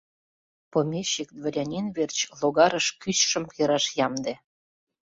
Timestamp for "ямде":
4.05-4.33